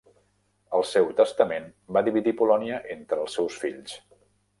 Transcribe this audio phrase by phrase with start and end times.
[0.77, 1.67] Al seu testament,
[1.97, 3.95] va dividir Polònia entre els seus fills.